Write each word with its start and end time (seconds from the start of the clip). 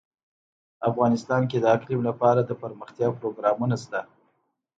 افغانستان 0.89 1.41
کې 1.49 1.57
د 1.59 1.65
اقلیم 1.75 2.01
لپاره 2.09 2.41
دپرمختیا 2.51 3.07
پروګرامونه 3.19 3.75
شته. 3.83 4.01